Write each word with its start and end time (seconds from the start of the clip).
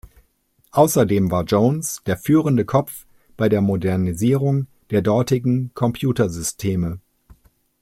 Außerdem 0.71 1.29
war 1.29 1.43
Jones 1.43 2.01
der 2.07 2.17
führende 2.17 2.65
Kopf 2.65 3.05
bei 3.37 3.49
der 3.49 3.61
Modernisierung 3.61 4.65
der 4.89 5.03
dortigen 5.03 5.69
Computersysteme. 5.75 6.99